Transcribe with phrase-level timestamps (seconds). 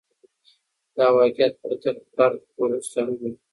[0.95, 3.31] دا واقعیت به تر فرد وروسته هم وي.